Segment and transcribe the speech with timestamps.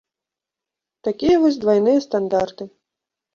[1.07, 2.69] Такія вось двайныя стандарты.